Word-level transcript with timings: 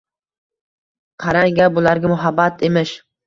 qarang-a, 1.25 1.69
bularga! 1.77 2.13
Muhabbat 2.13 2.65
emish! 2.71 2.97